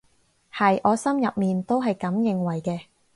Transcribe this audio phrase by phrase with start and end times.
[0.51, 2.85] 係，我心入面都係噉認為嘅